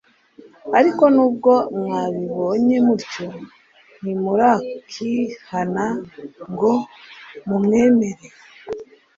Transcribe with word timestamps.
ariko 0.79 1.03
nubwo 1.15 1.53
mwabibonye 1.79 2.77
mutyo, 2.85 3.25
ntimurakihaua 3.99 5.85
ngo 6.51 6.73
mumwemere." 7.47 8.25